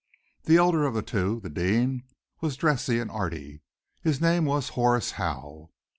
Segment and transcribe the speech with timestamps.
[0.45, 2.05] The elder of the two, the "dean,"
[2.39, 3.59] was dressy and art y;
[4.01, 5.69] his name was Horace Howe.